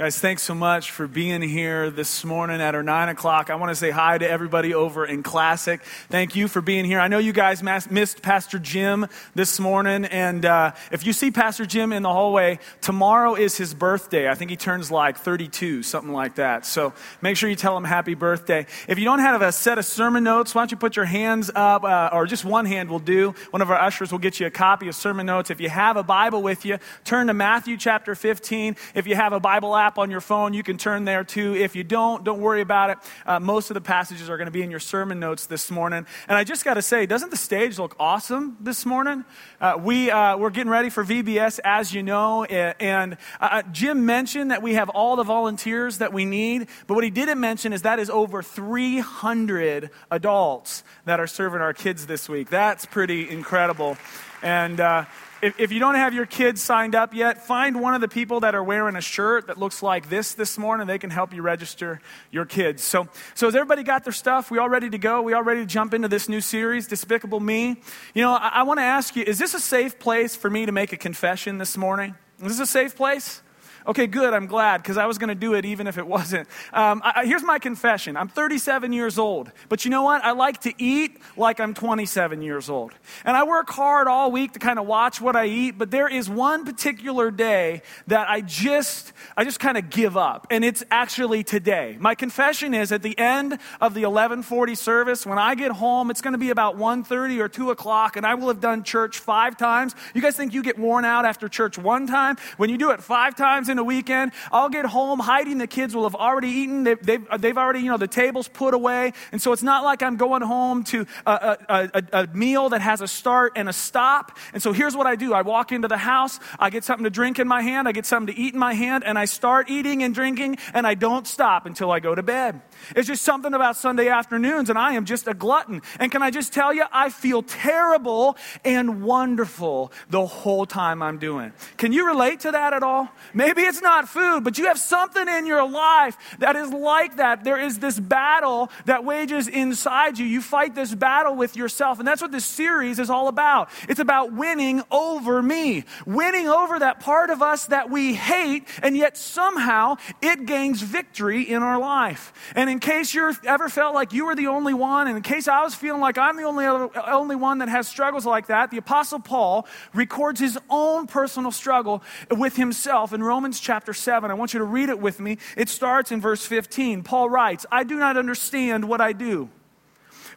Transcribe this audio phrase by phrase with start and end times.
[0.00, 3.50] Guys, thanks so much for being here this morning at our 9 o'clock.
[3.50, 5.82] I want to say hi to everybody over in Classic.
[6.08, 6.98] Thank you for being here.
[6.98, 11.66] I know you guys missed Pastor Jim this morning, and uh, if you see Pastor
[11.66, 14.26] Jim in the hallway, tomorrow is his birthday.
[14.26, 16.64] I think he turns like 32, something like that.
[16.64, 18.64] So make sure you tell him happy birthday.
[18.88, 21.50] If you don't have a set of sermon notes, why don't you put your hands
[21.54, 23.34] up, uh, or just one hand will do.
[23.50, 25.50] One of our ushers will get you a copy of sermon notes.
[25.50, 28.76] If you have a Bible with you, turn to Matthew chapter 15.
[28.94, 30.54] If you have a Bible app, app on your phone.
[30.54, 31.56] You can turn there too.
[31.56, 32.98] If you don't, don't worry about it.
[33.26, 36.06] Uh, most of the passages are going to be in your sermon notes this morning.
[36.28, 39.24] And I just got to say, doesn't the stage look awesome this morning?
[39.60, 42.44] Uh, we, uh, we're getting ready for VBS, as you know.
[42.44, 46.68] And uh, uh, Jim mentioned that we have all the volunteers that we need.
[46.86, 51.74] But what he didn't mention is that is over 300 adults that are serving our
[51.74, 52.48] kids this week.
[52.48, 53.96] That's pretty incredible.
[54.40, 55.06] And uh,
[55.42, 58.40] if, if, you don't have your kids signed up yet, find one of the people
[58.40, 60.86] that are wearing a shirt that looks like this this morning.
[60.86, 62.00] They can help you register
[62.30, 62.82] your kids.
[62.82, 64.50] So, so has everybody got their stuff?
[64.50, 65.22] We all ready to go?
[65.22, 67.80] We all ready to jump into this new series, Despicable Me?
[68.14, 70.66] You know, I, I want to ask you, is this a safe place for me
[70.66, 72.14] to make a confession this morning?
[72.42, 73.42] Is this a safe place?
[73.86, 74.34] Okay, good.
[74.34, 76.48] I'm glad because I was going to do it even if it wasn't.
[76.72, 80.22] Um, I, here's my confession I'm 37 years old, but you know what?
[80.22, 82.92] I like to eat like I'm 27 years old.
[83.24, 86.08] And I work hard all week to kind of watch what I eat, but there
[86.08, 90.46] is one particular day that I just, I just kind of give up.
[90.50, 91.96] And it's actually today.
[91.98, 96.20] My confession is at the end of the 1140 service, when I get home, it's
[96.20, 99.56] going to be about 1.30 or 2 o'clock, and I will have done church five
[99.56, 99.94] times.
[100.14, 102.36] You guys think you get worn out after church one time?
[102.58, 104.32] When you do it five times, in a weekend.
[104.52, 105.58] I'll get home hiding.
[105.58, 106.84] The kids will have already eaten.
[106.84, 109.12] They've, they've, they've already, you know, the table's put away.
[109.32, 112.80] And so it's not like I'm going home to a, a, a, a meal that
[112.80, 114.36] has a start and a stop.
[114.52, 117.10] And so here's what I do I walk into the house, I get something to
[117.10, 119.70] drink in my hand, I get something to eat in my hand, and I start
[119.70, 122.60] eating and drinking, and I don't stop until I go to bed.
[122.96, 125.82] It's just something about Sunday afternoons, and I am just a glutton.
[125.98, 131.18] And can I just tell you, I feel terrible and wonderful the whole time I'm
[131.18, 131.52] doing.
[131.76, 133.08] Can you relate to that at all?
[133.34, 137.16] Maybe Maybe it's not food, but you have something in your life that is like
[137.16, 137.42] that.
[137.42, 140.24] There is this battle that wages inside you.
[140.24, 141.98] You fight this battle with yourself.
[141.98, 143.68] And that's what this series is all about.
[143.88, 148.96] It's about winning over me, winning over that part of us that we hate, and
[148.96, 152.32] yet somehow it gains victory in our life.
[152.54, 155.48] And in case you ever felt like you were the only one, and in case
[155.48, 158.78] I was feeling like I'm the only, only one that has struggles like that, the
[158.78, 164.30] Apostle Paul records his own personal struggle with himself in Romans Romans chapter 7.
[164.30, 165.38] I want you to read it with me.
[165.56, 167.02] It starts in verse 15.
[167.02, 169.48] Paul writes, I do not understand what I do.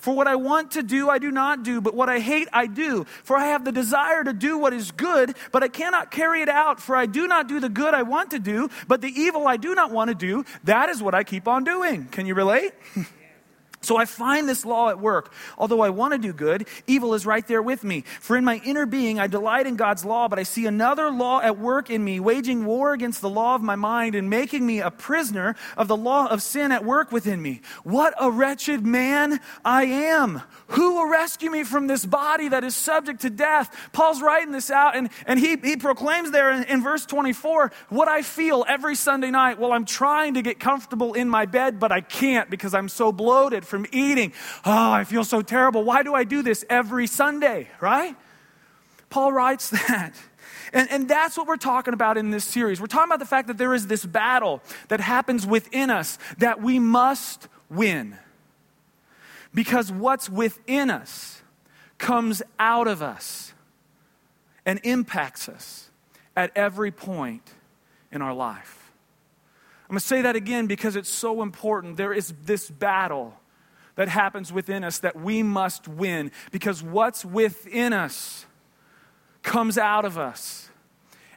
[0.04, 2.68] For what I want to do, I do not do, but what I hate, I
[2.68, 3.06] do.
[3.24, 6.50] For I have the desire to do what is good, but I cannot carry it
[6.50, 6.82] out.
[6.82, 9.56] For I do not do the good I want to do, but the evil I
[9.56, 12.08] do not want to do, that is what I keep on doing.
[12.08, 12.74] Can you relate?
[13.84, 15.34] So I find this law at work.
[15.58, 18.02] Although I want to do good, evil is right there with me.
[18.22, 21.42] For in my inner being, I delight in God's law, but I see another law
[21.42, 24.80] at work in me, waging war against the law of my mind and making me
[24.80, 27.62] a prisoner of the law of sin at work within me.
[27.84, 30.42] What a wretched man I am.
[30.68, 33.90] Who will rescue me from this body that is subject to death?
[33.92, 38.08] Paul's writing this out, and, and he, he proclaims there in, in verse 24 what
[38.08, 39.60] I feel every Sunday night.
[39.60, 43.12] Well, I'm trying to get comfortable in my bed, but I can't because I'm so
[43.12, 44.32] bloated from eating.
[44.64, 45.84] Oh, I feel so terrible.
[45.84, 48.16] Why do I do this every Sunday, right?
[49.10, 50.14] Paul writes that.
[50.74, 52.80] And, and that's what we're talking about in this series.
[52.80, 56.62] We're talking about the fact that there is this battle that happens within us that
[56.62, 58.16] we must win.
[59.56, 61.42] Because what's within us
[61.98, 63.54] comes out of us
[64.68, 65.90] and impacts us
[66.36, 67.56] at every point
[68.12, 68.92] in our life.
[69.86, 71.98] I'm going to say that again because it's so important.
[71.98, 73.34] There is this battle
[73.96, 78.46] that happens within us that we must win because what's within us
[79.44, 80.70] comes out of us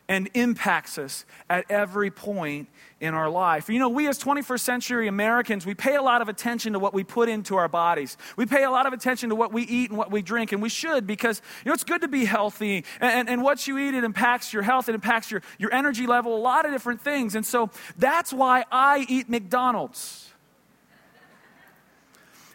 [0.08, 2.68] and impacts us at every point
[3.00, 3.68] in our life.
[3.68, 6.94] You know, we as 21st century Americans, we pay a lot of attention to what
[6.94, 8.16] we put into our bodies.
[8.36, 10.62] We pay a lot of attention to what we eat and what we drink, and
[10.62, 12.84] we should because, you know, it's good to be healthy.
[13.00, 16.06] And, and, and what you eat, it impacts your health, it impacts your, your energy
[16.06, 17.34] level, a lot of different things.
[17.34, 20.32] And so that's why I eat McDonald's.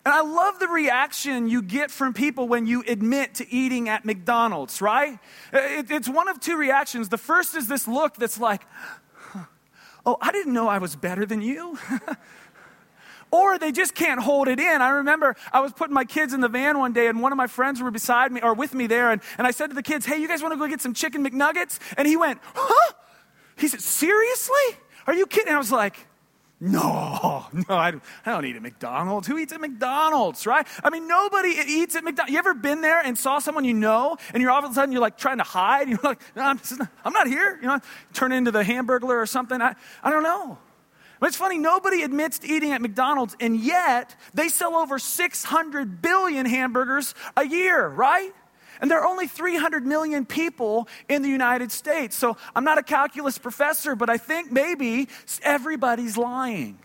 [0.04, 4.04] And I love the reaction you get from people when you admit to eating at
[4.04, 5.20] McDonald's, right?
[5.54, 7.10] It, it's one of two reactions.
[7.10, 8.64] The first is this look that's like,
[10.06, 11.78] oh, I didn't know I was better than you.
[13.32, 14.82] or they just can't hold it in.
[14.82, 17.38] I remember I was putting my kids in the van one day, and one of
[17.38, 19.84] my friends were beside me or with me there, and, and I said to the
[19.84, 21.80] kids, Hey, you guys want to go get some chicken McNuggets?
[21.96, 22.94] And he went, Huh?
[23.58, 24.78] He said, Seriously?
[25.08, 25.50] Are you kidding?
[25.50, 26.08] And I was like,
[26.64, 27.94] no, no, I,
[28.24, 29.28] I don't eat at McDonald's.
[29.28, 30.66] Who eats at McDonald's, right?
[30.84, 32.32] I mean, nobody eats at McDonald's.
[32.32, 34.92] You ever been there and saw someone you know, and you're all of a sudden
[34.92, 35.90] you're like trying to hide?
[35.90, 37.58] You're like, no, I'm, not, I'm not here.
[37.62, 37.80] You know,
[38.14, 39.60] turn into the Hamburglar or something.
[39.60, 39.74] I,
[40.04, 40.60] I don't know.
[41.20, 46.02] But it's funny, nobody admits to eating at McDonald's, and yet they sell over 600
[46.02, 48.32] billion hamburgers a year, right?
[48.82, 52.16] And there are only 300 million people in the United States.
[52.16, 55.08] So I'm not a calculus professor, but I think maybe
[55.44, 56.80] everybody's lying.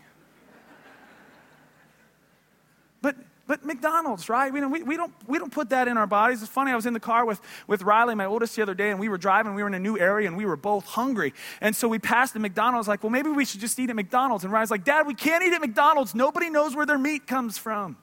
[3.01, 3.15] but
[3.47, 4.51] but McDonald's, right?
[4.51, 6.41] We, we, we, don't, we don't put that in our bodies.
[6.43, 8.91] It's funny, I was in the car with, with Riley, my oldest, the other day,
[8.91, 9.55] and we were driving.
[9.55, 11.33] We were in a new area, and we were both hungry.
[11.61, 14.43] And so we passed the McDonald's, like, well, maybe we should just eat at McDonald's.
[14.43, 16.13] And Riley's like, Dad, we can't eat at McDonald's.
[16.13, 17.95] Nobody knows where their meat comes from.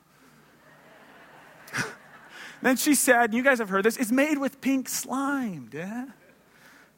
[2.65, 6.11] Then she said, and you guys have heard this, it's made with pink slime, Dad.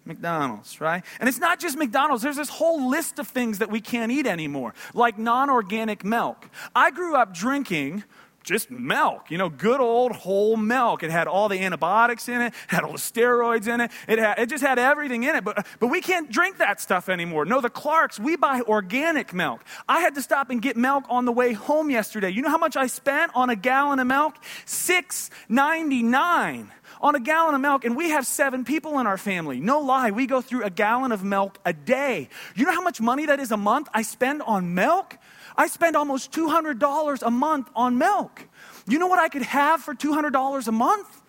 [0.05, 1.03] McDonald's, right?
[1.19, 2.23] And it's not just McDonald's.
[2.23, 6.49] There's this whole list of things that we can't eat anymore, like non organic milk.
[6.73, 8.05] I grew up drinking
[8.47, 11.03] just milk, you know, good old whole milk.
[11.03, 13.91] It had all the antibiotics in it, had all the steroids in it.
[14.09, 15.45] It, had, it just had everything in it.
[15.45, 17.45] But, but we can't drink that stuff anymore.
[17.45, 19.63] No, the Clarks, we buy organic milk.
[19.89, 22.31] I had to stop and get milk on the way home yesterday.
[22.31, 24.37] You know how much I spent on a gallon of milk?
[24.65, 26.71] Six ninety nine
[27.01, 29.61] on a gallon of milk, and we have seven people in our family.
[29.61, 32.29] No lie, we go through a gallon of milk a day.
[32.55, 35.19] You know how much money that is a month I spend on milk?
[35.57, 38.47] I spend almost $200 a month on milk.
[38.87, 41.23] You know what I could have for $200 a month?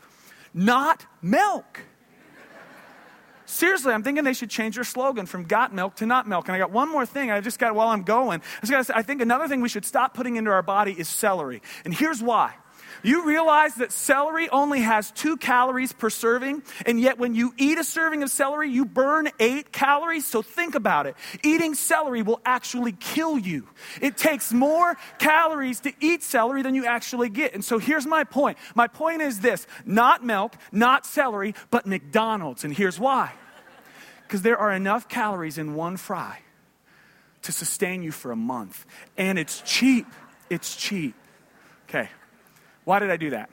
[0.53, 1.81] Not milk.
[3.45, 6.49] Seriously, I'm thinking they should change their slogan from got milk to not milk.
[6.49, 8.41] And I got one more thing I just got while I'm going.
[8.41, 10.61] I, just got to say, I think another thing we should stop putting into our
[10.61, 11.61] body is celery.
[11.85, 12.55] And here's why.
[13.03, 17.77] You realize that celery only has two calories per serving, and yet when you eat
[17.77, 20.25] a serving of celery, you burn eight calories.
[20.25, 21.15] So think about it.
[21.43, 23.67] Eating celery will actually kill you.
[24.01, 27.53] It takes more calories to eat celery than you actually get.
[27.53, 28.57] And so here's my point.
[28.75, 32.63] My point is this not milk, not celery, but McDonald's.
[32.63, 33.33] And here's why.
[34.23, 36.39] Because there are enough calories in one fry
[37.43, 38.85] to sustain you for a month.
[39.17, 40.05] And it's cheap.
[40.49, 41.15] It's cheap.
[41.87, 42.09] Okay.
[42.87, 43.49] Why did I do that?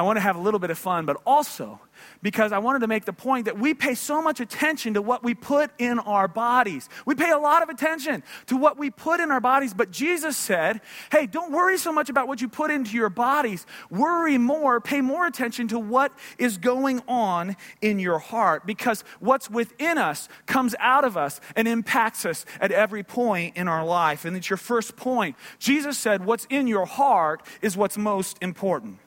[0.00, 1.78] I want to have a little bit of fun, but also
[2.22, 5.22] because I wanted to make the point that we pay so much attention to what
[5.22, 6.88] we put in our bodies.
[7.04, 10.38] We pay a lot of attention to what we put in our bodies, but Jesus
[10.38, 10.80] said,
[11.12, 13.66] hey, don't worry so much about what you put into your bodies.
[13.90, 19.50] Worry more, pay more attention to what is going on in your heart because what's
[19.50, 24.24] within us comes out of us and impacts us at every point in our life.
[24.24, 25.36] And it's your first point.
[25.58, 28.98] Jesus said, what's in your heart is what's most important.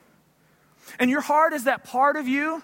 [0.98, 2.62] And your heart is that part of you,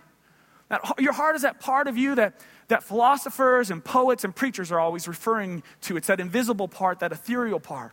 [0.69, 4.71] that, your heart is that part of you that, that philosophers and poets and preachers
[4.71, 5.97] are always referring to.
[5.97, 7.93] It's that invisible part, that ethereal part.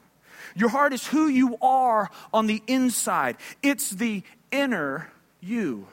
[0.56, 5.88] Your heart is who you are on the inside, it's the inner you.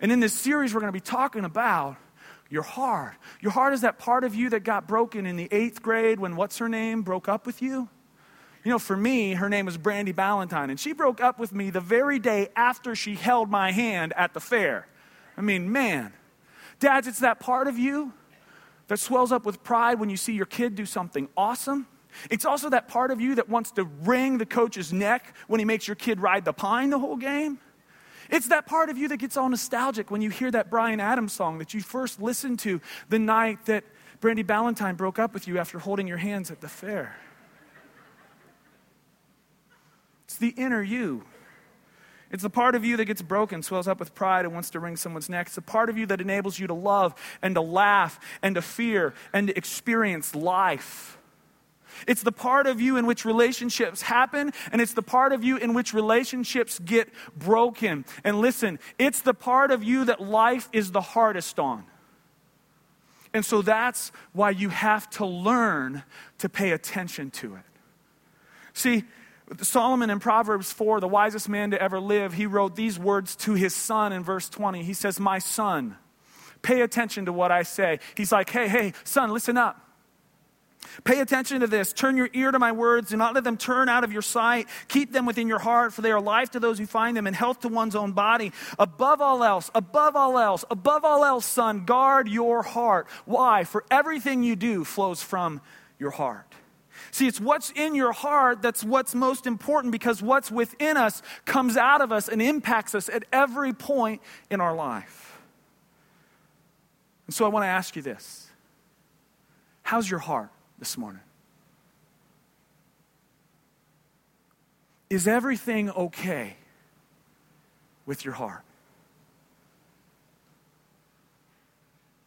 [0.00, 1.96] And in this series, we're going to be talking about
[2.50, 3.14] your heart.
[3.40, 6.36] Your heart is that part of you that got broken in the eighth grade when
[6.36, 7.88] what's her name broke up with you.
[8.64, 11.70] You know, for me, her name was Brandy Ballantyne, and she broke up with me
[11.70, 14.86] the very day after she held my hand at the fair.
[15.36, 16.12] I mean, man.
[16.78, 18.12] Dads, it's that part of you
[18.88, 21.86] that swells up with pride when you see your kid do something awesome.
[22.30, 25.64] It's also that part of you that wants to wring the coach's neck when he
[25.64, 27.58] makes your kid ride the pine the whole game.
[28.30, 31.32] It's that part of you that gets all nostalgic when you hear that Bryan Adams
[31.32, 33.84] song that you first listened to the night that
[34.20, 37.16] Brandy Ballantyne broke up with you after holding your hands at the fair.
[40.32, 41.24] It's the inner you.
[42.30, 44.80] It's the part of you that gets broken, swells up with pride, and wants to
[44.80, 45.48] wring someone's neck.
[45.48, 48.62] It's the part of you that enables you to love and to laugh and to
[48.62, 51.18] fear and to experience life.
[52.08, 55.58] It's the part of you in which relationships happen, and it's the part of you
[55.58, 58.06] in which relationships get broken.
[58.24, 61.84] And listen, it's the part of you that life is the hardest on.
[63.34, 66.04] And so that's why you have to learn
[66.38, 67.64] to pay attention to it.
[68.72, 69.04] See,
[69.60, 73.54] Solomon in Proverbs 4, the wisest man to ever live, he wrote these words to
[73.54, 74.82] his son in verse 20.
[74.82, 75.96] He says, My son,
[76.62, 78.00] pay attention to what I say.
[78.16, 79.78] He's like, Hey, hey, son, listen up.
[81.04, 81.92] Pay attention to this.
[81.92, 83.10] Turn your ear to my words.
[83.10, 84.68] Do not let them turn out of your sight.
[84.88, 87.34] Keep them within your heart, for they are life to those who find them and
[87.34, 88.52] health to one's own body.
[88.78, 93.06] Above all else, above all else, above all else, son, guard your heart.
[93.24, 93.64] Why?
[93.64, 95.60] For everything you do flows from
[95.98, 96.51] your heart.
[97.12, 101.76] See, it's what's in your heart that's what's most important because what's within us comes
[101.76, 105.38] out of us and impacts us at every point in our life.
[107.26, 108.48] And so I want to ask you this
[109.82, 111.20] How's your heart this morning?
[115.10, 116.56] Is everything okay
[118.06, 118.62] with your heart?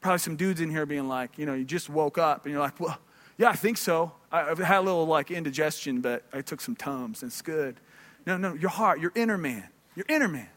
[0.01, 2.61] Probably some dudes in here being like, you know, you just woke up and you're
[2.61, 2.99] like, well,
[3.37, 4.11] yeah, I think so.
[4.31, 7.79] I've had a little like indigestion, but I took some Tums and it's good.
[8.25, 10.49] No, no, your heart, your inner man, your inner man.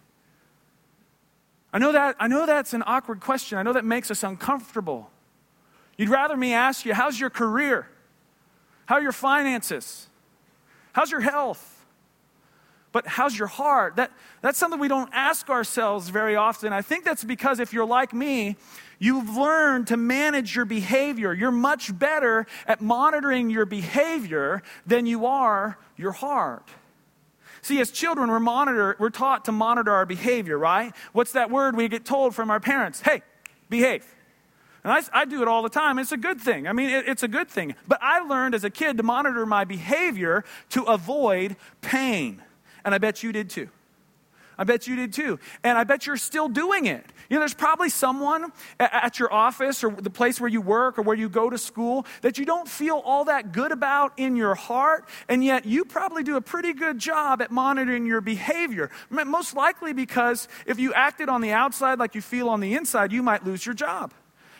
[1.72, 3.58] I know that I know that's an awkward question.
[3.58, 5.10] I know that makes us uncomfortable.
[5.96, 7.88] You'd rather me ask you, how's your career?
[8.86, 10.06] How are your finances?
[10.92, 11.77] How's your health?
[12.90, 13.96] But how's your heart?
[13.96, 16.72] That, that's something we don't ask ourselves very often.
[16.72, 18.56] I think that's because if you're like me,
[18.98, 21.32] you've learned to manage your behavior.
[21.34, 26.68] You're much better at monitoring your behavior than you are your heart.
[27.60, 30.94] See, as children, we're, monitor, we're taught to monitor our behavior, right?
[31.12, 33.00] What's that word we get told from our parents?
[33.02, 33.22] Hey,
[33.68, 34.06] behave.
[34.84, 35.98] And I, I do it all the time.
[35.98, 36.66] It's a good thing.
[36.66, 37.74] I mean, it, it's a good thing.
[37.86, 42.42] But I learned as a kid to monitor my behavior to avoid pain.
[42.88, 43.68] And I bet you did too.
[44.56, 45.38] I bet you did too.
[45.62, 47.04] And I bet you're still doing it.
[47.28, 51.02] You know, there's probably someone at your office or the place where you work or
[51.02, 54.54] where you go to school that you don't feel all that good about in your
[54.54, 58.90] heart, and yet you probably do a pretty good job at monitoring your behavior.
[59.10, 63.12] Most likely because if you acted on the outside like you feel on the inside,
[63.12, 64.14] you might lose your job.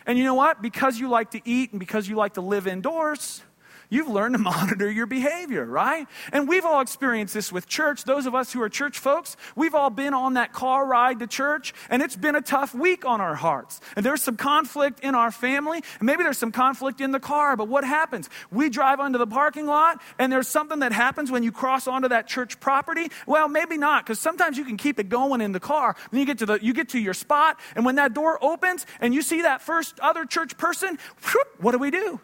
[0.05, 0.61] And you know what?
[0.61, 3.43] Because you like to eat and because you like to live indoors,
[3.91, 6.07] You've learned to monitor your behavior, right?
[6.33, 8.05] And we've all experienced this with church.
[8.05, 11.27] Those of us who are church folks, we've all been on that car ride to
[11.27, 13.81] church, and it's been a tough week on our hearts.
[13.97, 17.57] And there's some conflict in our family, and maybe there's some conflict in the car,
[17.57, 18.29] but what happens?
[18.51, 22.09] We drive onto the parking lot, and there's something that happens when you cross onto
[22.09, 23.11] that church property.
[23.27, 25.97] Well, maybe not, because sometimes you can keep it going in the car.
[26.11, 28.87] Then you get to the you get to your spot, and when that door opens
[29.01, 32.21] and you see that first other church person, whoop, what do we do?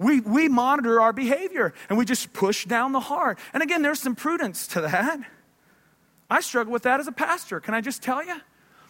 [0.00, 3.38] We, we monitor our behavior and we just push down the heart.
[3.52, 5.20] And again, there's some prudence to that.
[6.30, 7.60] I struggle with that as a pastor.
[7.60, 8.32] Can I just tell you?
[8.32, 8.40] I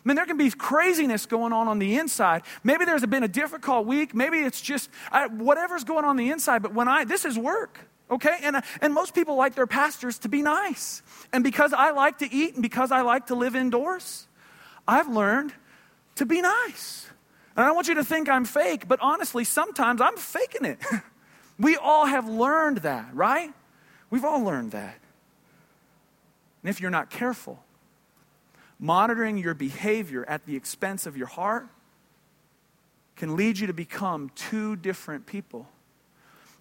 [0.05, 2.43] mean, there can be craziness going on on the inside.
[2.63, 4.15] Maybe there's been a difficult week.
[4.15, 6.63] Maybe it's just I, whatever's going on, on the inside.
[6.63, 8.39] But when I, this is work, okay?
[8.45, 11.03] And, and most people like their pastors to be nice.
[11.33, 14.29] And because I like to eat and because I like to live indoors,
[14.87, 15.53] I've learned
[16.15, 17.11] to be nice.
[17.57, 20.79] And I don't want you to think I'm fake, but honestly, sometimes I'm faking it.
[21.59, 23.53] we all have learned that, right?
[24.11, 24.99] We've all learned that.
[26.63, 27.63] And if you're not careful,
[28.79, 31.67] monitoring your behavior at the expense of your heart
[33.17, 35.69] can lead you to become two different people.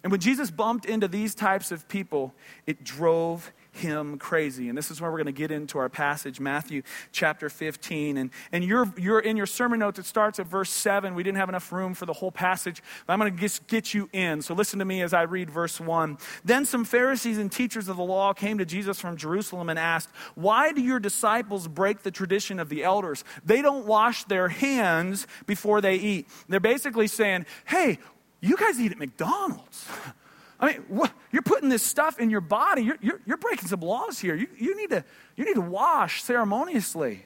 [0.02, 2.34] And when Jesus bumped into these types of people,
[2.66, 4.68] it drove him crazy.
[4.68, 8.16] And this is where we're going to get into our passage, Matthew chapter 15.
[8.16, 11.14] And, and you're, you're in your sermon notes, it starts at verse 7.
[11.14, 13.94] We didn't have enough room for the whole passage, but I'm going to just get
[13.94, 14.42] you in.
[14.42, 16.18] So listen to me as I read verse 1.
[16.44, 20.10] Then some Pharisees and teachers of the law came to Jesus from Jerusalem and asked,
[20.34, 23.24] Why do your disciples break the tradition of the elders?
[23.44, 26.28] They don't wash their hands before they eat.
[26.48, 27.98] They're basically saying, Hey,
[28.40, 29.86] you guys eat at McDonald's.
[30.60, 32.82] I mean, you're putting this stuff in your body.
[32.82, 34.34] You're, you're, you're breaking some laws here.
[34.34, 35.04] You, you, need to,
[35.36, 37.24] you need to wash ceremoniously.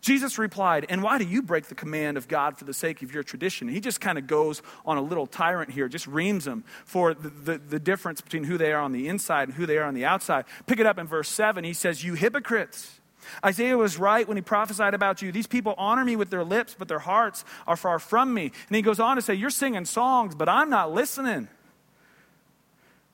[0.00, 3.14] Jesus replied, And why do you break the command of God for the sake of
[3.14, 3.68] your tradition?
[3.68, 7.28] He just kind of goes on a little tyrant here, just reams them for the,
[7.28, 9.94] the, the, difference between who they are on the inside and who they are on
[9.94, 10.44] the outside.
[10.66, 11.62] Pick it up in verse 7.
[11.62, 13.00] He says, You hypocrites.
[13.44, 15.30] Isaiah was right when he prophesied about you.
[15.30, 18.50] These people honor me with their lips, but their hearts are far from me.
[18.68, 21.48] And he goes on to say, You're singing songs, but I'm not listening.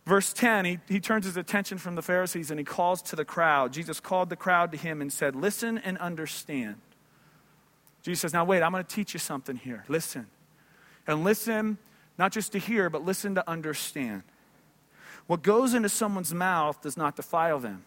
[0.09, 3.27] Verse 10, he, he turns his attention from the Pharisees and he calls to the
[3.27, 3.75] crowd.
[3.75, 6.77] Jesus called the crowd to him and said, Listen and understand.
[8.01, 9.85] Jesus says, Now wait, I'm going to teach you something here.
[9.87, 10.27] Listen.
[11.07, 11.77] And listen,
[12.17, 14.23] not just to hear, but listen to understand.
[15.27, 17.85] What goes into someone's mouth does not defile them,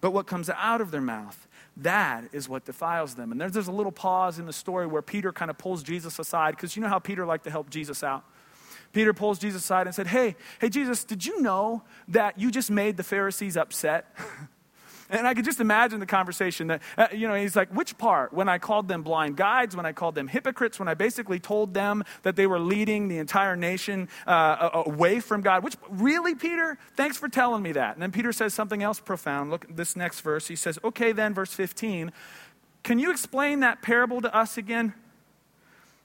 [0.00, 3.32] but what comes out of their mouth, that is what defiles them.
[3.32, 6.20] And there's, there's a little pause in the story where Peter kind of pulls Jesus
[6.20, 8.22] aside, because you know how Peter liked to help Jesus out.
[8.92, 12.70] Peter pulls Jesus aside and said, Hey, hey, Jesus, did you know that you just
[12.70, 14.14] made the Pharisees upset?
[15.12, 18.32] And I could just imagine the conversation that, uh, you know, he's like, which part?
[18.32, 21.74] When I called them blind guides, when I called them hypocrites, when I basically told
[21.74, 25.62] them that they were leading the entire nation uh, away from God.
[25.62, 26.78] Which, really, Peter?
[26.96, 27.92] Thanks for telling me that.
[27.92, 29.50] And then Peter says something else profound.
[29.50, 30.48] Look at this next verse.
[30.48, 32.10] He says, okay, then, verse 15,
[32.82, 34.94] can you explain that parable to us again?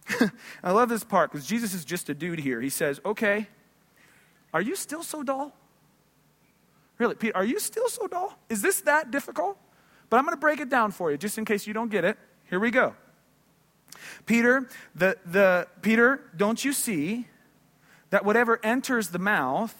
[0.63, 2.61] I love this part because Jesus is just a dude here.
[2.61, 3.47] He says, Okay,
[4.53, 5.53] are you still so dull?
[6.97, 8.37] Really, Pete, are you still so dull?
[8.49, 9.57] Is this that difficult?
[10.09, 12.03] But I'm going to break it down for you just in case you don't get
[12.03, 12.17] it.
[12.49, 12.95] Here we go.
[14.25, 17.27] Peter, the, the, Peter, don't you see
[18.09, 19.75] that whatever enters the mouth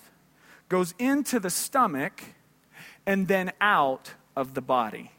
[0.70, 2.24] goes into the stomach
[3.06, 5.12] and then out of the body.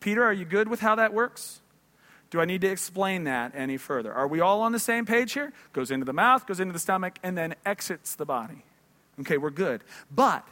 [0.00, 1.60] Peter, are you good with how that works?
[2.30, 4.12] Do I need to explain that any further?
[4.12, 5.52] Are we all on the same page here?
[5.72, 8.64] Goes into the mouth, goes into the stomach, and then exits the body.
[9.20, 9.82] Okay, we're good.
[10.14, 10.46] But,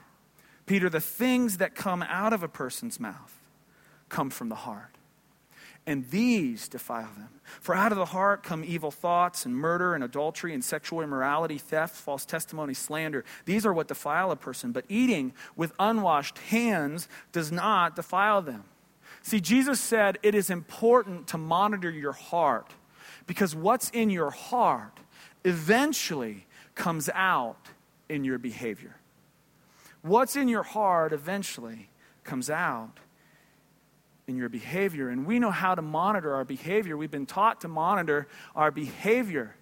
[0.65, 3.35] Peter, the things that come out of a person's mouth
[4.09, 4.97] come from the heart.
[5.87, 7.29] And these defile them.
[7.61, 11.59] For out of the heart come evil thoughts and murder and adultery and sexual immorality,
[11.59, 13.25] theft, false testimony, slander.
[13.45, 14.73] These are what defile a person.
[14.73, 18.65] But eating with unwashed hands does not defile them.
[19.27, 22.73] See, Jesus said it is important to monitor your heart
[23.27, 25.01] because what's in your heart
[25.45, 27.59] eventually comes out
[28.09, 28.95] in your behavior.
[30.03, 31.91] What's in your heart eventually
[32.23, 33.01] comes out
[34.29, 35.09] in your behavior.
[35.09, 36.97] And we know how to monitor our behavior.
[36.97, 39.57] We've been taught to monitor our behavior.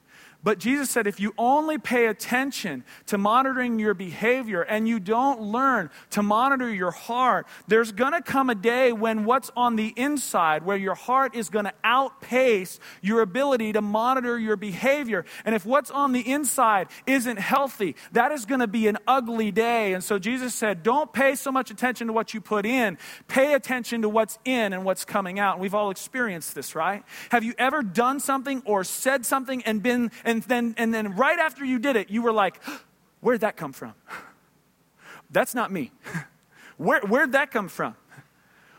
[0.44, 5.40] But Jesus said if you only pay attention to monitoring your behavior and you don't
[5.40, 9.94] learn to monitor your heart, there's going to come a day when what's on the
[9.96, 15.24] inside, where your heart is going to outpace your ability to monitor your behavior.
[15.46, 19.50] And if what's on the inside isn't healthy, that is going to be an ugly
[19.50, 19.94] day.
[19.94, 22.98] And so Jesus said, don't pay so much attention to what you put in,
[23.28, 25.54] pay attention to what's in and what's coming out.
[25.54, 27.02] And we've all experienced this, right?
[27.30, 31.14] Have you ever done something or said something and been, and and then, and then
[31.14, 32.60] right after you did it, you were like,
[33.20, 33.94] where'd that come from?
[35.30, 35.92] That's not me.
[36.76, 37.94] Where, where'd that come from?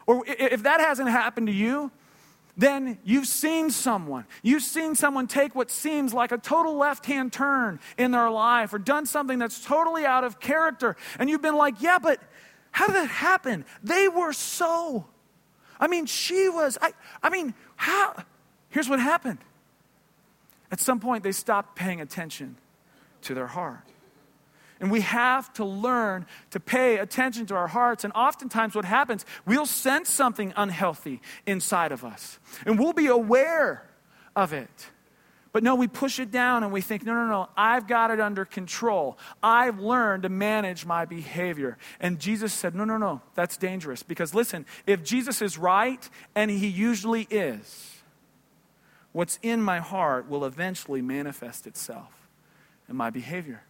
[0.06, 1.92] Or if that hasn't happened to you,
[2.58, 4.26] then you've seen someone.
[4.44, 8.74] You've seen someone take what seems like a total left hand turn in their life
[8.74, 10.98] or done something that's totally out of character.
[11.18, 12.22] And you've been like, yeah, but
[12.72, 13.64] how did that happen?
[13.82, 15.06] They were so.
[15.80, 16.78] I mean, she was.
[16.82, 16.92] I,
[17.24, 18.14] I mean, how?
[18.70, 19.40] Here's what happened
[20.72, 22.58] at some point, they stop paying attention
[23.24, 23.84] to their heart.
[24.80, 28.04] And we have to learn to pay attention to our hearts.
[28.04, 33.88] And oftentimes, what happens, we'll sense something unhealthy inside of us, and we'll be aware
[34.36, 34.90] of it.
[35.54, 38.20] But no, we push it down and we think, no, no, no, I've got it
[38.20, 39.18] under control.
[39.42, 41.78] I've learned to manage my behavior.
[42.01, 44.04] And Jesus said, no, no, no, that's dangerous.
[44.04, 47.95] Because listen, if Jesus is right, and he usually is,
[49.16, 52.28] what's in my heart will eventually manifest itself
[52.90, 53.64] in my behavior.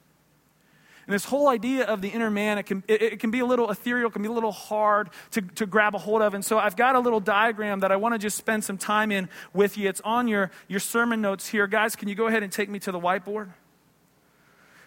[1.05, 3.45] And this whole idea of the inner man, it can, it, it, can be a
[3.45, 6.33] little ethereal, can be a little hard to, to grab a hold of.
[6.33, 9.11] And so I've got a little diagram that I want to just spend some time
[9.11, 9.87] in with you.
[9.87, 11.67] It's on your, your sermon notes here.
[11.67, 13.49] Guys, can you go ahead and take me to the whiteboard?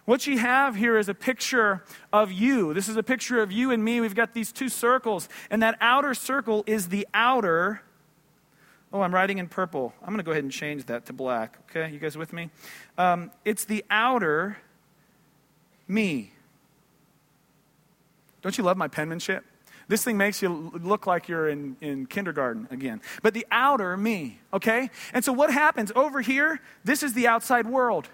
[0.07, 2.75] What you have here is a picture of you.
[2.75, 4.01] This is a picture of you and me.
[4.01, 7.83] We've got these two circles, and that outer circle is the outer
[8.93, 9.93] Oh, I'm writing in purple.
[10.01, 11.59] I'm going to go ahead and change that to black.
[11.71, 12.51] Okay, you guys with me?
[12.97, 14.59] Um, it's the outer
[15.87, 16.33] me.
[18.41, 19.45] Don't you love my penmanship?
[19.89, 23.01] This thing makes you look like you're in, in kindergarten again.
[23.23, 24.91] But the outer me, okay?
[25.15, 26.61] And so what happens over here?
[26.85, 28.09] This is the outside world.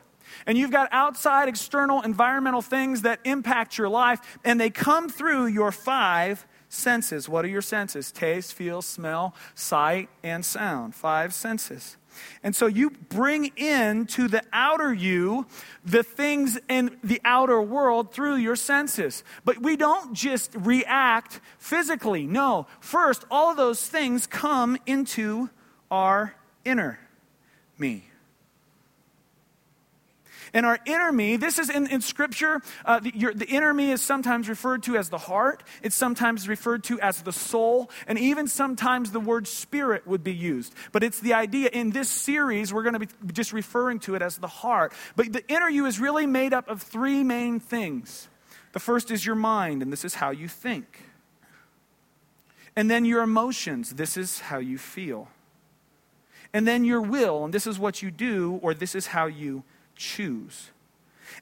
[0.47, 5.47] And you've got outside external environmental things that impact your life, and they come through
[5.47, 7.29] your five senses.
[7.29, 8.13] What are your senses?
[8.13, 10.95] Taste, feel, smell, sight, and sound.
[10.95, 11.97] Five senses.
[12.43, 15.47] And so you bring in to the outer you
[15.85, 19.25] the things in the outer world through your senses.
[19.45, 22.27] But we don't just react physically.
[22.27, 22.67] No.
[22.81, 25.51] First, all of those things come into
[25.91, 26.35] our
[26.65, 27.01] inner
[27.79, 28.05] me.
[30.55, 33.91] And our inner me, this is in, in Scripture, uh, the, your, the inner me
[33.91, 38.17] is sometimes referred to as the heart, it's sometimes referred to as the soul, and
[38.21, 40.73] even sometimes the word spirit would be used.
[40.93, 44.23] But it's the idea in this series, we're going to be just referring to it
[44.23, 44.93] as the heart.
[45.17, 48.29] But the inner you is really made up of three main things.
[48.73, 51.03] The first is your mind, and this is how you think.
[52.77, 55.29] And then your emotions, this is how you feel.
[56.53, 59.65] And then your will, and this is what you do, or this is how you
[59.97, 60.71] choose.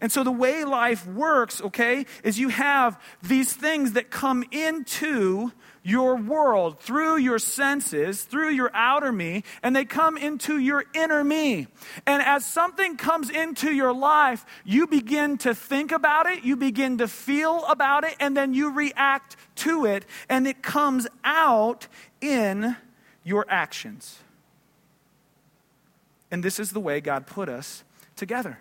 [0.01, 5.53] And so, the way life works, okay, is you have these things that come into
[5.85, 11.23] your world through your senses, through your outer me, and they come into your inner
[11.25, 11.67] me.
[12.07, 16.99] And as something comes into your life, you begin to think about it, you begin
[16.99, 21.89] to feel about it, and then you react to it, and it comes out
[22.21, 22.77] in
[23.25, 24.19] your actions.
[26.31, 27.85] And this is the way God put us
[28.17, 28.59] together.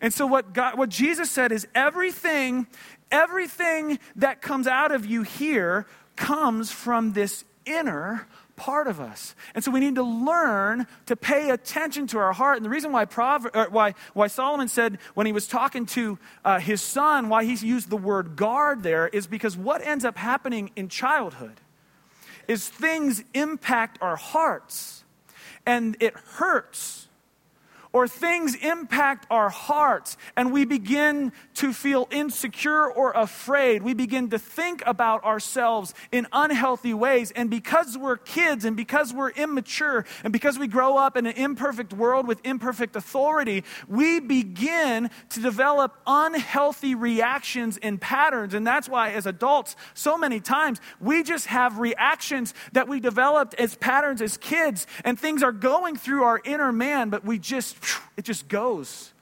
[0.00, 2.66] And so what God, what Jesus said is everything,
[3.10, 5.86] everything that comes out of you here
[6.16, 9.34] comes from this inner part of us.
[9.54, 12.56] And so we need to learn to pay attention to our heart.
[12.56, 16.58] And the reason why, Prover- why, why Solomon said when he was talking to uh,
[16.58, 20.70] his son, why he used the word guard there, is because what ends up happening
[20.74, 21.60] in childhood
[22.48, 25.04] is things impact our hearts
[25.66, 27.05] and it hurts
[27.96, 33.82] or things impact our hearts and we begin to feel insecure or afraid.
[33.82, 37.30] We begin to think about ourselves in unhealthy ways.
[37.30, 41.36] And because we're kids and because we're immature and because we grow up in an
[41.36, 48.52] imperfect world with imperfect authority, we begin to develop unhealthy reactions and patterns.
[48.52, 53.54] And that's why, as adults, so many times we just have reactions that we developed
[53.54, 57.85] as patterns as kids, and things are going through our inner man, but we just
[58.16, 59.12] it just goes.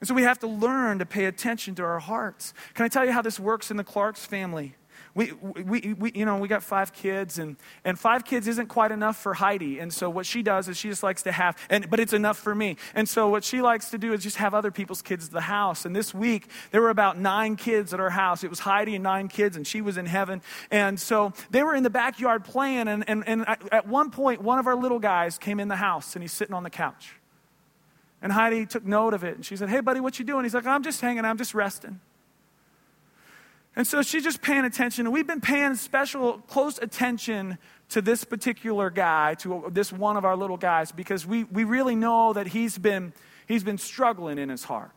[0.00, 2.54] And so we have to learn to pay attention to our hearts.
[2.74, 4.74] Can I tell you how this works in the Clarks family?
[5.14, 8.92] We, we, we, you know, we got five kids, and, and five kids isn't quite
[8.92, 9.78] enough for Heidi.
[9.78, 12.38] And so what she does is she just likes to have, and, but it's enough
[12.38, 12.76] for me.
[12.94, 15.42] And so what she likes to do is just have other people's kids at the
[15.42, 15.84] house.
[15.84, 18.42] And this week, there were about nine kids at our house.
[18.44, 20.42] It was Heidi and nine kids, and she was in heaven.
[20.70, 24.58] And so they were in the backyard playing, and, and, and at one point, one
[24.58, 27.14] of our little guys came in the house, and he's sitting on the couch.
[28.22, 30.44] And Heidi took note of it, and she said, Hey, buddy, what you doing?
[30.44, 32.00] He's like, I'm just hanging, I'm just resting.
[33.74, 35.06] And so she's just paying attention.
[35.06, 37.58] And we've been paying special, close attention
[37.90, 41.96] to this particular guy, to this one of our little guys, because we, we really
[41.96, 43.12] know that he's been,
[43.46, 44.90] he's been struggling in his heart.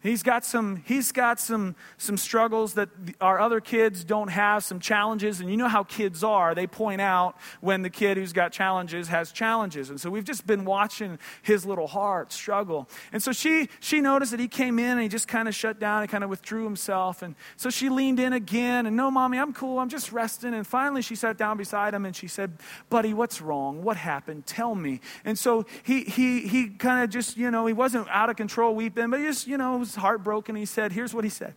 [0.00, 2.88] He's got some, he's got some, some struggles that
[3.20, 5.40] our other kids don't have, some challenges.
[5.40, 6.54] And you know how kids are.
[6.54, 9.90] They point out when the kid who's got challenges has challenges.
[9.90, 12.88] And so we've just been watching his little heart struggle.
[13.12, 15.80] And so she, she noticed that he came in and he just kind of shut
[15.80, 17.22] down and kind of withdrew himself.
[17.22, 19.80] And so she leaned in again and, no, mommy, I'm cool.
[19.80, 20.54] I'm just resting.
[20.54, 22.52] And finally she sat down beside him and she said,
[22.88, 23.82] buddy, what's wrong?
[23.82, 24.46] What happened?
[24.46, 25.00] Tell me.
[25.24, 28.76] And so he, he, he kind of just, you know, he wasn't out of control
[28.76, 30.56] weeping, but he just, you know, was heartbroken.
[30.56, 31.54] He said, Here's what he said.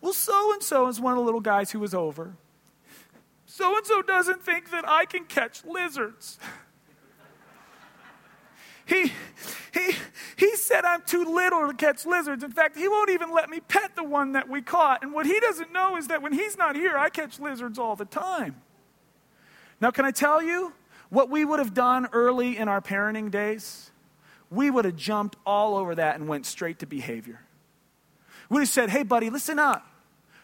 [0.00, 2.34] Well, so and so is one of the little guys who was over.
[3.46, 6.38] So and so doesn't think that I can catch lizards.
[8.84, 9.12] He,
[9.72, 9.92] he,
[10.36, 12.42] he said I'm too little to catch lizards.
[12.42, 15.04] In fact, he won't even let me pet the one that we caught.
[15.04, 17.94] And what he doesn't know is that when he's not here, I catch lizards all
[17.94, 18.56] the time.
[19.80, 20.72] Now, can I tell you
[21.10, 23.91] what we would have done early in our parenting days?
[24.52, 27.40] We would have jumped all over that and went straight to behavior.
[28.48, 29.86] We would have said, hey, buddy, listen up.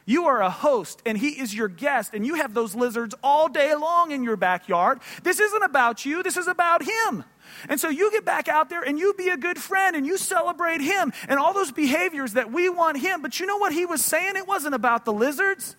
[0.06, 3.46] You are a host and he is your guest, and you have those lizards all
[3.50, 5.00] day long in your backyard.
[5.22, 7.24] This isn't about you, this is about him.
[7.68, 10.16] And so you get back out there and you be a good friend and you
[10.16, 13.20] celebrate him and all those behaviors that we want him.
[13.20, 14.36] But you know what he was saying?
[14.36, 15.76] It wasn't about the lizards,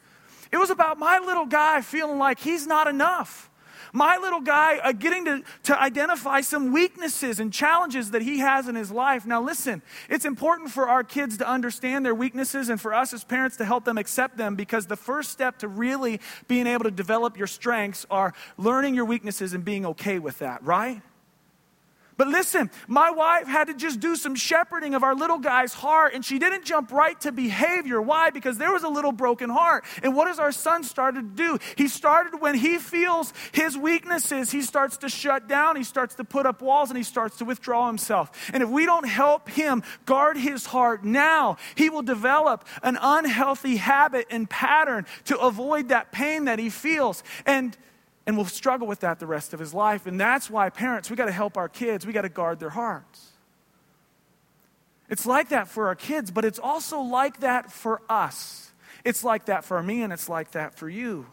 [0.52, 3.49] it was about my little guy feeling like he's not enough.
[3.93, 8.67] My little guy uh, getting to, to identify some weaknesses and challenges that he has
[8.67, 9.25] in his life.
[9.25, 13.23] Now, listen, it's important for our kids to understand their weaknesses and for us as
[13.23, 16.91] parents to help them accept them because the first step to really being able to
[16.91, 21.02] develop your strengths are learning your weaknesses and being okay with that, right?
[22.20, 26.14] But listen, my wife had to just do some shepherding of our little guy's heart,
[26.14, 28.02] and she didn't jump right to behavior.
[28.02, 28.30] Why?
[28.30, 29.86] Because there was a little broken heart.
[30.04, 31.60] And what does our son started to do?
[31.78, 36.26] He started when he feels his weaknesses, he starts to shut down, he starts to
[36.26, 38.50] put up walls, and he starts to withdraw himself.
[38.52, 43.78] And if we don't help him guard his heart now, he will develop an unhealthy
[43.78, 47.24] habit and pattern to avoid that pain that he feels.
[47.46, 47.78] And
[48.30, 50.06] and will struggle with that the rest of his life.
[50.06, 52.70] And that's why, parents, we got to help our kids, we got to guard their
[52.70, 53.30] hearts.
[55.10, 58.72] It's like that for our kids, but it's also like that for us.
[59.04, 61.26] It's like that for me, and it's like that for you.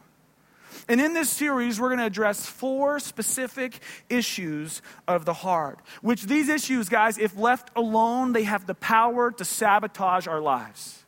[0.89, 3.79] And in this series, we're going to address four specific
[4.09, 9.31] issues of the heart, which these issues, guys, if left alone, they have the power
[9.33, 11.05] to sabotage our lives.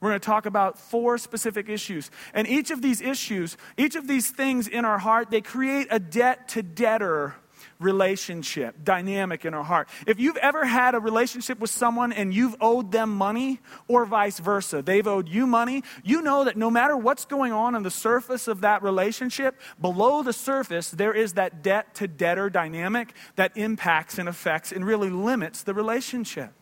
[0.00, 2.10] We're going to talk about four specific issues.
[2.34, 5.98] And each of these issues, each of these things in our heart, they create a
[5.98, 7.34] debt to debtor
[7.78, 9.88] relationship dynamic in our heart.
[10.06, 14.38] If you've ever had a relationship with someone and you've owed them money or vice
[14.38, 17.90] versa, they've owed you money, you know that no matter what's going on on the
[17.90, 23.56] surface of that relationship, below the surface, there is that debt to debtor dynamic that
[23.56, 26.52] impacts and affects and really limits the relationship.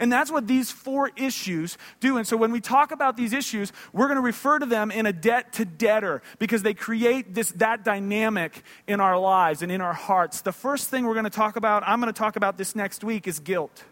[0.00, 2.16] And that's what these four issues do.
[2.16, 5.06] And so when we talk about these issues, we're going to refer to them in
[5.06, 9.80] a debt to debtor because they create this that dynamic in our lives and in
[9.80, 10.42] our hearts.
[10.42, 13.04] The first thing we're going to talk about, I'm going to talk about this next
[13.04, 13.84] week is guilt.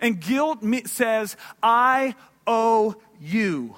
[0.00, 2.14] And guilt says, "I
[2.46, 3.76] owe you."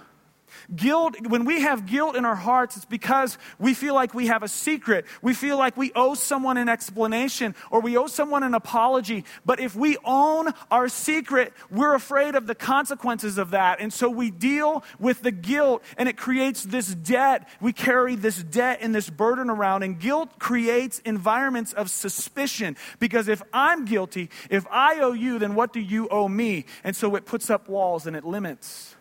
[0.75, 4.43] Guilt, when we have guilt in our hearts, it's because we feel like we have
[4.43, 5.05] a secret.
[5.23, 9.25] We feel like we owe someone an explanation or we owe someone an apology.
[9.45, 13.81] But if we own our secret, we're afraid of the consequences of that.
[13.81, 17.49] And so we deal with the guilt and it creates this debt.
[17.61, 19.83] We carry this debt and this burden around.
[19.83, 25.55] And guilt creates environments of suspicion because if I'm guilty, if I owe you, then
[25.55, 26.67] what do you owe me?
[26.83, 28.97] And so it puts up walls and it limits.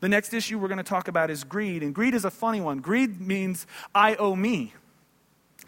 [0.00, 1.82] The next issue we're going to talk about is greed.
[1.82, 2.78] And greed is a funny one.
[2.78, 4.74] Greed means I owe me.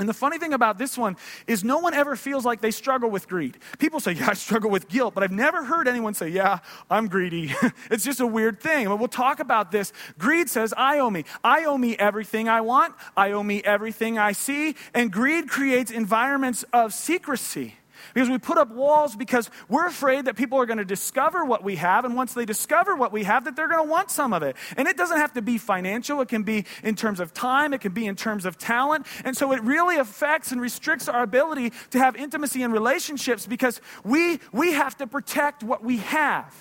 [0.01, 3.11] And the funny thing about this one is no one ever feels like they struggle
[3.11, 3.59] with greed.
[3.79, 7.07] People say, Yeah, I struggle with guilt, but I've never heard anyone say, Yeah, I'm
[7.07, 7.55] greedy.
[7.91, 8.89] it's just a weird thing.
[8.89, 9.93] But we'll talk about this.
[10.19, 11.25] Greed says, I owe me.
[11.45, 12.95] I owe me everything I want.
[13.15, 14.75] I owe me everything I see.
[14.95, 17.75] And greed creates environments of secrecy.
[18.15, 21.63] Because we put up walls because we're afraid that people are going to discover what
[21.63, 22.05] we have.
[22.05, 24.57] And once they discover what we have, that they're going to want some of it.
[24.77, 27.81] And it doesn't have to be financial, it can be in terms of time, it
[27.81, 29.07] can be in terms of talent.
[29.25, 33.81] And so it really affects and restricts our ability to have intimacy and relationships because
[34.05, 36.55] we, we have to protect what we have.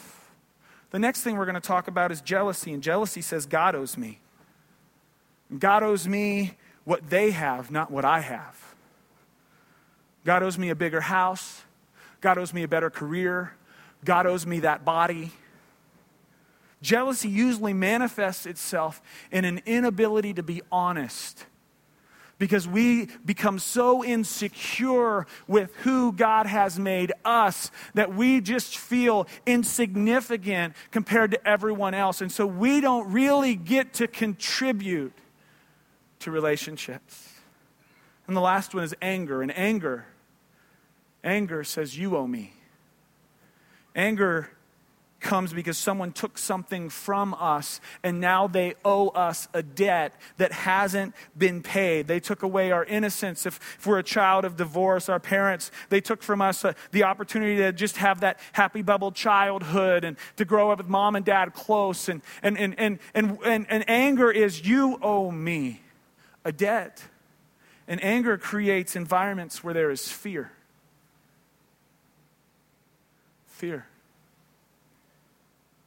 [0.91, 2.73] The next thing we're going to talk about is jealousy.
[2.73, 4.19] And jealousy says, God owes me.
[5.57, 8.68] God owes me what they have, not what I have.
[10.29, 11.63] God owes me a bigger house.
[12.21, 13.51] God owes me a better career.
[14.05, 15.31] God owes me that body.
[16.83, 21.47] Jealousy usually manifests itself in an inability to be honest
[22.37, 29.25] because we become so insecure with who God has made us that we just feel
[29.47, 32.21] insignificant compared to everyone else.
[32.21, 35.13] And so we don't really get to contribute
[36.19, 37.33] to relationships.
[38.27, 39.41] And the last one is anger.
[39.41, 40.05] And anger,
[41.23, 42.53] anger says, You owe me.
[43.95, 44.49] Anger
[45.19, 50.51] comes because someone took something from us and now they owe us a debt that
[50.51, 52.07] hasn't been paid.
[52.07, 53.45] They took away our innocence.
[53.45, 57.03] If, if we're a child of divorce, our parents, they took from us uh, the
[57.03, 61.25] opportunity to just have that happy bubble childhood and to grow up with mom and
[61.25, 62.09] dad close.
[62.09, 65.81] And, and, and, and, and, and, and anger is, You owe me
[66.45, 67.03] a debt.
[67.87, 70.51] And anger creates environments where there is fear.
[73.59, 73.85] Fear.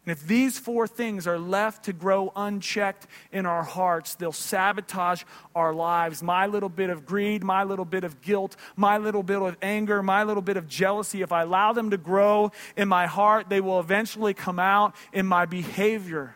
[0.05, 5.23] And if these four things are left to grow unchecked in our hearts, they'll sabotage
[5.55, 6.23] our lives.
[6.23, 10.03] My little bit of greed, my little bit of guilt, my little bit of anger,
[10.03, 13.63] my little bit of jealousy, if I allow them to grow in my heart, they
[13.63, 16.35] will eventually come out in my behavior.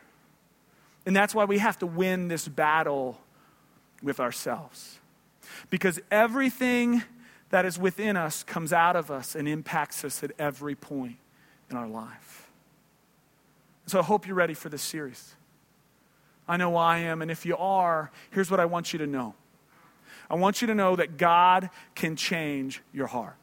[1.05, 3.21] And that's why we have to win this battle
[4.03, 5.01] with ourselves.
[5.69, 7.03] Because everything
[7.51, 11.19] that is within us comes out of us and impacts us at every point
[11.71, 12.51] in our life.
[13.87, 15.35] So I hope you're ready for this series.
[16.49, 19.35] I know I am, and if you are, here's what I want you to know
[20.29, 23.37] I want you to know that God can change your heart.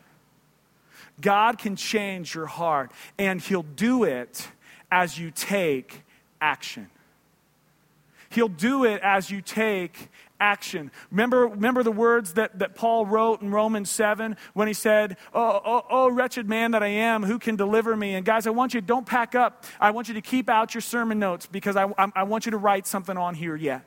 [1.21, 4.49] God can change your heart, and He'll do it
[4.91, 6.03] as you take
[6.41, 6.89] action.
[8.29, 10.09] He'll do it as you take
[10.43, 10.91] action.
[11.09, 15.61] Remember, remember the words that, that Paul wrote in Romans 7 when he said, oh,
[15.63, 18.15] oh, oh, wretched man that I am, who can deliver me?
[18.15, 19.63] And guys, I want you, don't pack up.
[19.79, 22.51] I want you to keep out your sermon notes because I, I, I want you
[22.51, 23.85] to write something on here yet.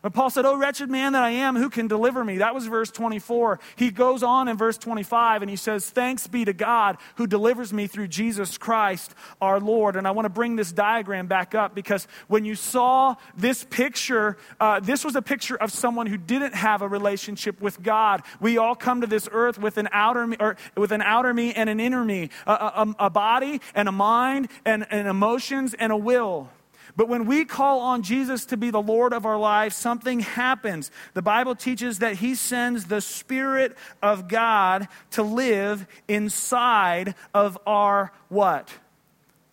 [0.00, 2.38] But Paul said, Oh, wretched man that I am, who can deliver me?
[2.38, 3.58] That was verse 24.
[3.76, 7.72] He goes on in verse 25 and he says, Thanks be to God who delivers
[7.72, 9.96] me through Jesus Christ our Lord.
[9.96, 14.36] And I want to bring this diagram back up because when you saw this picture,
[14.60, 18.22] uh, this was a picture of someone who didn't have a relationship with God.
[18.40, 21.52] We all come to this earth with an outer me, or with an outer me
[21.54, 25.90] and an inner me, a, a, a body and a mind and, and emotions and
[25.90, 26.50] a will.
[26.98, 30.90] But when we call on Jesus to be the Lord of our lives, something happens.
[31.14, 38.10] The Bible teaches that He sends the Spirit of God to live inside of our
[38.28, 38.68] what?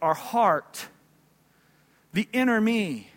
[0.01, 0.87] Our heart,
[2.13, 3.11] the inner me.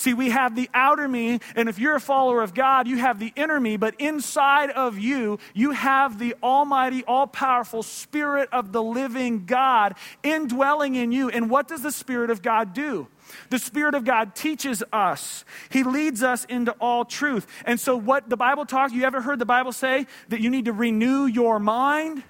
[0.00, 3.18] See, we have the outer me, and if you're a follower of God, you have
[3.18, 8.72] the inner me, but inside of you, you have the almighty, all powerful Spirit of
[8.72, 11.28] the living God indwelling in you.
[11.28, 13.08] And what does the Spirit of God do?
[13.50, 15.44] The Spirit of God teaches us.
[15.68, 17.46] He leads us into all truth.
[17.66, 20.64] And so, what the Bible talks, you ever heard the Bible say that you need
[20.64, 22.22] to renew your mind?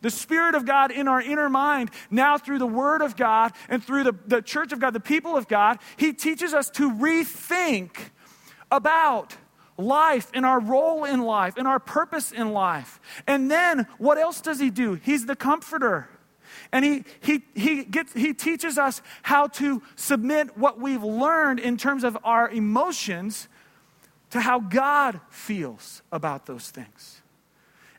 [0.00, 3.82] The Spirit of God in our inner mind, now through the Word of God and
[3.82, 7.90] through the, the church of God, the people of God, He teaches us to rethink
[8.70, 9.36] about
[9.76, 13.00] life and our role in life and our purpose in life.
[13.26, 14.94] And then what else does He do?
[14.94, 16.08] He's the comforter.
[16.72, 21.76] And he, he, he, gets, he teaches us how to submit what we've learned in
[21.76, 23.48] terms of our emotions
[24.30, 27.22] to how God feels about those things.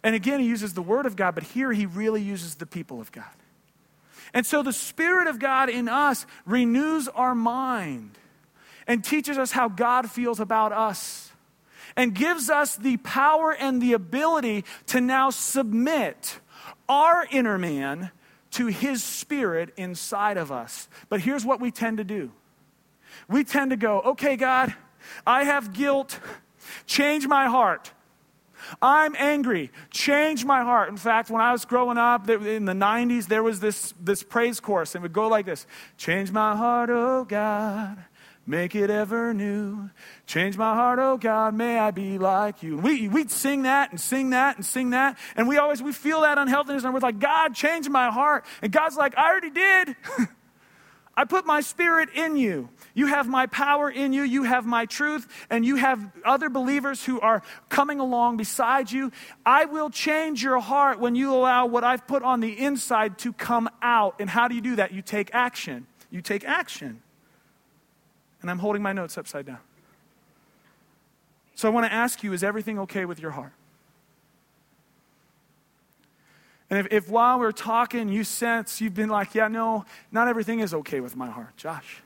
[0.04, 3.02] And again, he uses the Word of God, but here he really uses the people
[3.02, 3.26] of God.
[4.34, 8.12] And so the Spirit of God in us renews our mind
[8.88, 11.32] and teaches us how God feels about us
[11.96, 16.40] and gives us the power and the ability to now submit
[16.88, 18.12] our inner man
[18.52, 20.88] to his spirit inside of us.
[21.08, 22.32] But here's what we tend to do
[23.28, 24.74] we tend to go, okay, God,
[25.26, 26.20] I have guilt,
[26.86, 27.92] change my heart.
[28.82, 29.72] I'm angry.
[29.92, 30.90] Change my heart.
[30.90, 34.60] In fact, when I was growing up in the 90s, there was this, this praise
[34.60, 35.66] course, and it would go like this
[35.98, 37.98] Change my heart, oh God.
[38.50, 39.92] Make it ever new.
[40.26, 42.80] Change my heart, oh God, may I be like you.
[42.80, 45.20] We, we'd sing that and sing that and sing that.
[45.36, 48.46] And we always, we feel that unhealthiness and we're like, God, change my heart.
[48.64, 49.96] And God's like, I already did.
[51.20, 52.70] I put my spirit in you.
[52.94, 54.24] You have my power in you.
[54.24, 55.28] You have my truth.
[55.50, 59.12] And you have other believers who are coming along beside you.
[59.46, 63.34] I will change your heart when you allow what I've put on the inside to
[63.34, 64.16] come out.
[64.22, 64.94] And how do you do that?
[64.94, 65.88] You take action.
[66.10, 67.02] You take action
[68.42, 69.60] and I'm holding my notes upside down.
[71.54, 73.52] So I want to ask you is everything okay with your heart?
[76.70, 80.60] And if, if while we're talking, you sense you've been like, yeah, no, not everything
[80.60, 82.02] is okay with my heart, Josh.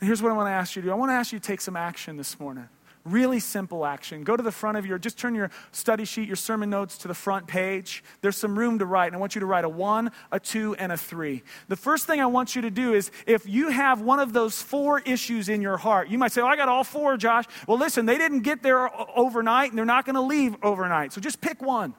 [0.00, 1.46] here's what I want to ask you to do I want to ask you to
[1.46, 2.68] take some action this morning.
[3.04, 4.22] Really simple action.
[4.22, 7.08] Go to the front of your, just turn your study sheet, your sermon notes to
[7.08, 8.04] the front page.
[8.20, 10.74] There's some room to write, and I want you to write a one, a two,
[10.74, 11.42] and a three.
[11.68, 14.60] The first thing I want you to do is if you have one of those
[14.60, 17.44] four issues in your heart, you might say, Oh, I got all four, Josh.
[17.66, 21.12] Well, listen, they didn't get there overnight, and they're not going to leave overnight.
[21.12, 21.94] So just pick one.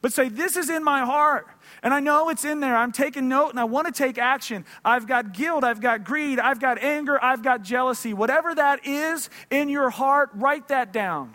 [0.00, 1.46] But say, This is in my heart.
[1.82, 2.76] And I know it's in there.
[2.76, 4.64] I'm taking note and I want to take action.
[4.84, 8.12] I've got guilt, I've got greed, I've got anger, I've got jealousy.
[8.12, 11.34] Whatever that is in your heart, write that down.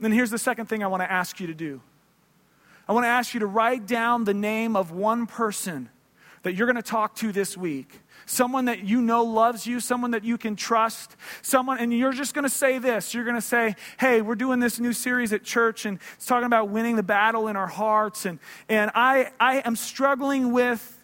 [0.00, 1.80] Then here's the second thing I want to ask you to do
[2.88, 5.90] I want to ask you to write down the name of one person
[6.42, 10.12] that you're going to talk to this week someone that you know loves you, someone
[10.12, 13.14] that you can trust, someone, and you're just going to say this.
[13.14, 16.46] You're going to say, hey, we're doing this new series at church, and it's talking
[16.46, 18.38] about winning the battle in our hearts, and,
[18.68, 20.94] and I, I am struggling with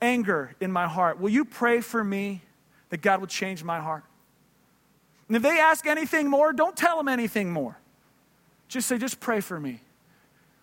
[0.00, 1.20] anger in my heart.
[1.20, 2.42] Will you pray for me
[2.88, 4.04] that God will change my heart?
[5.28, 7.78] And if they ask anything more, don't tell them anything more.
[8.68, 9.80] Just say, just pray for me.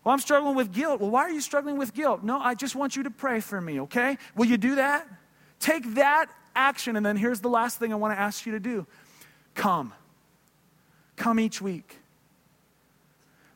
[0.04, 1.00] Well, I'm struggling with guilt.
[1.00, 2.24] Well, why are you struggling with guilt?
[2.24, 4.18] No, I just want you to pray for me, okay?
[4.36, 5.08] Will you do that?
[5.64, 6.26] Take that
[6.58, 6.98] action.
[6.98, 8.86] And then here's the last thing I want to ask you to do
[9.56, 9.94] come.
[11.16, 12.00] Come each week.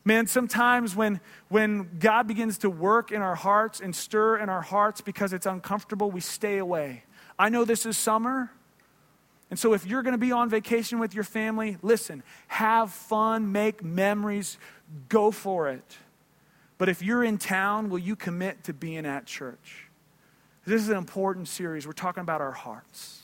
[0.06, 4.62] Man, sometimes when, when God begins to work in our hearts and stir in our
[4.62, 7.02] hearts because it's uncomfortable, we stay away.
[7.38, 8.50] I know this is summer.
[9.50, 13.52] And so, if you're going to be on vacation with your family, listen, have fun,
[13.52, 14.56] make memories,
[15.10, 15.98] go for it.
[16.78, 19.87] But if you're in town, will you commit to being at church?
[20.68, 21.86] This is an important series.
[21.86, 23.22] We're talking about our hearts.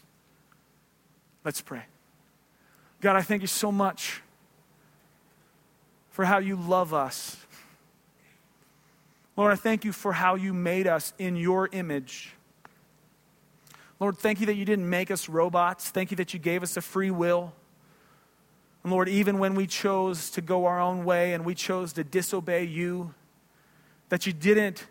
[1.44, 1.82] Let's pray.
[3.02, 4.22] God, I thank you so much
[6.08, 7.36] for how you love us.
[9.36, 12.32] Lord, I thank you for how you made us in your image.
[14.00, 15.90] Lord, thank you that you didn't make us robots.
[15.90, 17.52] Thank you that you gave us a free will.
[18.82, 22.04] And Lord, even when we chose to go our own way and we chose to
[22.04, 23.12] disobey you,
[24.08, 24.86] that you didn't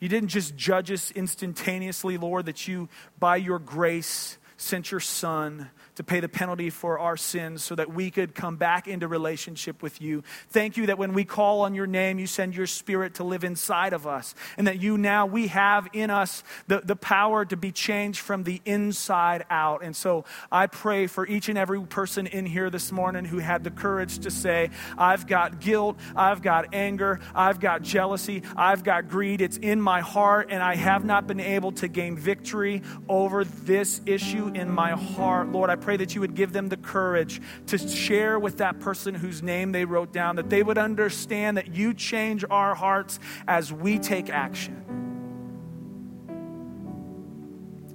[0.00, 5.70] you didn't just judge us instantaneously, Lord, that you, by your grace, sent your Son
[5.98, 9.82] to pay the penalty for our sins so that we could come back into relationship
[9.82, 10.22] with you.
[10.50, 13.42] Thank you that when we call on your name, you send your spirit to live
[13.42, 17.56] inside of us, and that you now, we have in us the, the power to
[17.56, 19.82] be changed from the inside out.
[19.82, 23.64] And so I pray for each and every person in here this morning who had
[23.64, 29.08] the courage to say, I've got guilt, I've got anger, I've got jealousy, I've got
[29.08, 29.40] greed.
[29.40, 34.00] It's in my heart, and I have not been able to gain victory over this
[34.06, 35.48] issue in my heart.
[35.50, 38.78] Lord, I pray pray that you would give them the courage to share with that
[38.78, 43.18] person whose name they wrote down, that they would understand that you change our hearts
[43.46, 44.84] as we take action.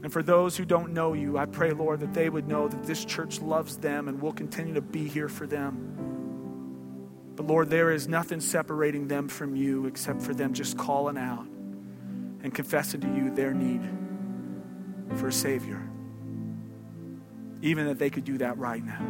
[0.02, 2.84] And for those who don't know you, I pray, Lord, that they would know that
[2.84, 7.36] this church loves them and will continue to be here for them.
[7.36, 11.46] But Lord, there is nothing separating them from you except for them just calling out
[12.42, 13.88] and confessing to you their need
[15.16, 15.93] for a Savior
[17.64, 19.02] even that they could do that right now.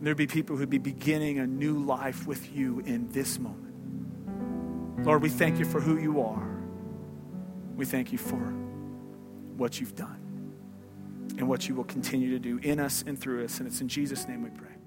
[0.00, 5.06] There'd be people who'd be beginning a new life with you in this moment.
[5.06, 6.60] Lord, we thank you for who you are.
[7.76, 8.36] We thank you for
[9.56, 10.18] what you've done
[11.38, 13.60] and what you will continue to do in us and through us.
[13.60, 14.81] And it's in Jesus' name we pray.